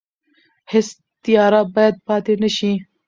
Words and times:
هیڅ 0.71 0.87
تیاره 1.23 1.61
باید 1.73 1.95
پاتې 2.07 2.33
نه 2.41 2.49
شي. 2.57 2.73